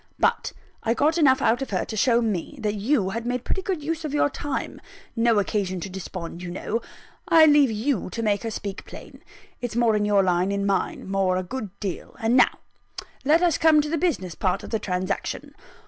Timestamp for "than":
10.49-10.65